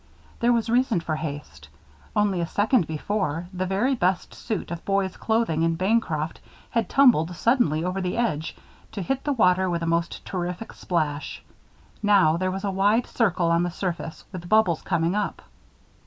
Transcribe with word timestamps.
There 0.39 0.51
was 0.51 0.67
reason 0.67 0.99
for 0.99 1.15
haste. 1.15 1.67
Only 2.15 2.41
a 2.41 2.47
second 2.47 2.87
before, 2.87 3.47
the 3.53 3.67
very 3.67 3.93
best 3.93 4.33
suit 4.33 4.71
of 4.71 4.83
boys' 4.83 5.15
clothing 5.15 5.61
in 5.61 5.75
Bancroft 5.75 6.39
had 6.71 6.89
tumbled 6.89 7.35
suddenly 7.35 7.83
over 7.83 8.01
the 8.01 8.17
edge 8.17 8.55
to 8.93 9.03
hit 9.03 9.23
the 9.25 9.33
water 9.33 9.69
with 9.69 9.83
a 9.83 9.85
most 9.85 10.25
terrific 10.25 10.73
splash. 10.73 11.43
Now, 12.01 12.35
there 12.35 12.49
was 12.49 12.63
a 12.63 12.71
wide 12.71 13.05
circle 13.05 13.51
on 13.51 13.61
the 13.61 13.69
surface, 13.69 14.25
with 14.31 14.49
bubbles 14.49 14.81
coming 14.81 15.13
up. 15.13 15.43